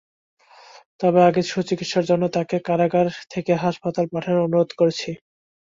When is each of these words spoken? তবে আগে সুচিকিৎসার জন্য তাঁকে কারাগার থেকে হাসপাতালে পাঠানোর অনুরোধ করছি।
তবে 0.99 1.19
আগে 1.27 1.41
সুচিকিৎসার 1.45 2.05
জন্য 2.09 2.23
তাঁকে 2.35 2.57
কারাগার 2.67 3.07
থেকে 3.33 3.51
হাসপাতালে 3.63 4.07
পাঠানোর 4.13 4.45
অনুরোধ 4.47 4.69
করছি। 4.79 5.09